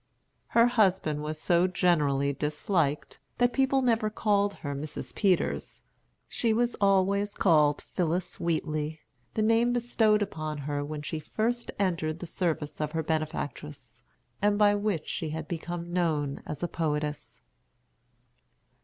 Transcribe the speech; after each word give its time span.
Her 0.57 0.65
husband 0.65 1.21
was 1.21 1.39
so 1.39 1.67
generally 1.67 2.33
disliked, 2.33 3.19
that 3.37 3.53
people 3.53 3.83
never 3.83 4.09
called 4.09 4.55
her 4.55 4.73
Mrs. 4.73 5.13
Peters. 5.13 5.83
She 6.27 6.53
was 6.53 6.73
always 6.81 7.35
called 7.35 7.83
Phillis 7.83 8.39
Wheatley, 8.39 9.01
the 9.35 9.43
name 9.43 9.73
bestowed 9.73 10.23
upon 10.23 10.57
her 10.57 10.83
when 10.83 11.03
she 11.03 11.19
first 11.19 11.69
entered 11.77 12.17
the 12.17 12.25
service 12.25 12.81
of 12.81 12.93
her 12.93 13.03
benefactress, 13.03 14.01
and 14.41 14.57
by 14.57 14.73
which 14.73 15.07
she 15.07 15.29
had 15.29 15.47
become 15.47 15.93
known 15.93 16.41
as 16.47 16.63
a 16.63 16.67
poetess. 16.67 17.41